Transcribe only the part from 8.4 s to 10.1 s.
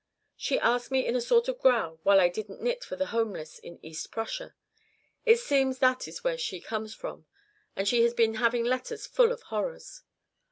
having letters full of horrors.